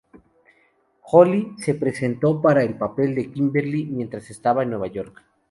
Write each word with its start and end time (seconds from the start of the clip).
Holly 1.03 1.53
se 1.59 1.75
presentó 1.75 2.41
para 2.41 2.63
el 2.63 2.75
papel 2.75 3.13
de 3.13 3.31
"Kimberley" 3.31 3.85
mientras 3.85 4.31
estaba 4.31 4.63
en 4.63 4.71
Nueva 4.71 4.87
York. 4.87 5.23